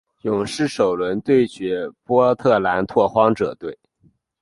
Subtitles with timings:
[0.23, 3.77] 勇士首轮对决波特兰拓荒者队。